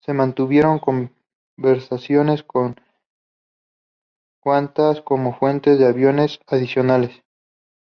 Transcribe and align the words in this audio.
Se 0.00 0.14
mantuvieron 0.14 0.78
conversaciones 1.58 2.42
con 2.42 2.76
Qantas 4.42 5.02
como 5.02 5.38
fuente 5.38 5.76
de 5.76 5.86
aviones 5.86 6.40
adicionales. 6.46 7.22